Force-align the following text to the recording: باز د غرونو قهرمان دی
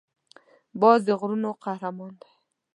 باز 0.81 0.99
د 1.05 1.09
غرونو 1.19 1.49
قهرمان 1.63 2.13
دی 2.21 2.31